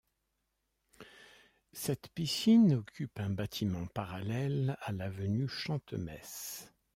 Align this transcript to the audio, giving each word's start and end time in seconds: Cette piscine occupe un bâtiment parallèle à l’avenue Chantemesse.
Cette 1.73 2.09
piscine 2.15 2.73
occupe 2.73 3.19
un 3.19 3.29
bâtiment 3.29 3.85
parallèle 3.85 4.75
à 4.81 4.93
l’avenue 4.93 5.47
Chantemesse. 5.47 6.73